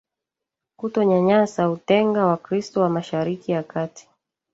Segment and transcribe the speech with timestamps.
[0.79, 4.09] kutonyanyasa utenga wakristo wa mashariki ya kati